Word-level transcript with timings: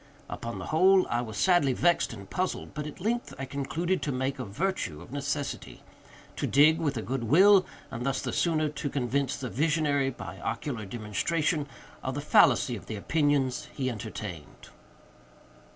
Upon 0.31 0.57
the 0.57 0.65
whole, 0.65 1.05
I 1.09 1.21
was 1.21 1.37
sadly 1.37 1.73
vexed 1.73 2.11
and 2.11 2.27
puzzled, 2.27 2.73
but, 2.73 2.87
at 2.87 2.99
length, 2.99 3.35
I 3.37 3.45
concluded 3.45 4.01
to 4.01 4.11
make 4.11 4.39
a 4.39 4.45
virtue 4.45 4.99
of 4.99 5.11
necessity—to 5.11 6.47
dig 6.47 6.79
with 6.79 6.97
a 6.97 7.03
good 7.03 7.25
will, 7.25 7.67
and 7.91 8.03
thus 8.03 8.19
the 8.19 8.33
sooner 8.33 8.67
to 8.67 8.89
convince 8.89 9.37
the 9.37 9.47
visionary, 9.47 10.09
by 10.09 10.39
ocular 10.39 10.85
demonstration, 10.85 11.67
of 12.01 12.15
the 12.15 12.19
fallacy 12.21 12.75
of 12.75 12.87
the 12.87 12.95
opinions 12.95 13.67
he 13.75 13.91
entertained. 13.91 14.69